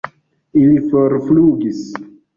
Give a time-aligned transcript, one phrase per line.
[0.61, 1.85] Ili forflugis.